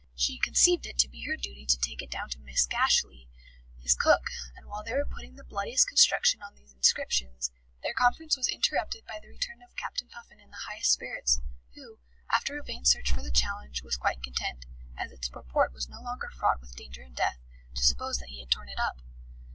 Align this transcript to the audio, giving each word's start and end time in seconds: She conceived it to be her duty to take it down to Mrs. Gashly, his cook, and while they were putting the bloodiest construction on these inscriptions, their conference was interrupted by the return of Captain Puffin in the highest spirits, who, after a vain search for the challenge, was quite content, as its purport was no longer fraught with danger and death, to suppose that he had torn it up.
She 0.15 0.39
conceived 0.39 0.87
it 0.87 0.97
to 0.97 1.07
be 1.07 1.25
her 1.25 1.37
duty 1.37 1.63
to 1.63 1.77
take 1.77 2.01
it 2.01 2.09
down 2.09 2.27
to 2.31 2.39
Mrs. 2.39 2.67
Gashly, 2.69 3.27
his 3.77 3.93
cook, 3.93 4.31
and 4.55 4.65
while 4.65 4.83
they 4.83 4.93
were 4.93 5.05
putting 5.05 5.35
the 5.35 5.43
bloodiest 5.43 5.87
construction 5.87 6.41
on 6.41 6.55
these 6.55 6.73
inscriptions, 6.73 7.51
their 7.83 7.93
conference 7.93 8.35
was 8.35 8.47
interrupted 8.47 9.05
by 9.05 9.19
the 9.19 9.27
return 9.27 9.61
of 9.61 9.75
Captain 9.75 10.07
Puffin 10.07 10.39
in 10.39 10.49
the 10.49 10.65
highest 10.65 10.91
spirits, 10.93 11.41
who, 11.75 11.99
after 12.31 12.57
a 12.57 12.63
vain 12.63 12.83
search 12.83 13.11
for 13.11 13.21
the 13.21 13.29
challenge, 13.29 13.83
was 13.83 13.95
quite 13.95 14.23
content, 14.23 14.65
as 14.97 15.11
its 15.11 15.29
purport 15.29 15.71
was 15.71 15.87
no 15.87 16.01
longer 16.01 16.29
fraught 16.31 16.61
with 16.61 16.75
danger 16.75 17.03
and 17.03 17.15
death, 17.15 17.37
to 17.75 17.83
suppose 17.85 18.17
that 18.17 18.29
he 18.29 18.39
had 18.39 18.49
torn 18.49 18.69
it 18.69 18.79
up. 18.79 19.03